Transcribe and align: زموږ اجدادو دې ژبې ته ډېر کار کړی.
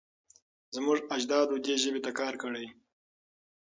زموږ 0.75 0.99
اجدادو 1.15 1.55
دې 1.65 1.75
ژبې 1.83 1.99
ته 2.05 2.09
ډېر 2.11 2.13
کار 2.19 2.33
کړی. 2.43 2.65